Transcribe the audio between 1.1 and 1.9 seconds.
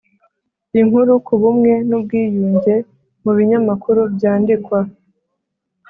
ku bumwe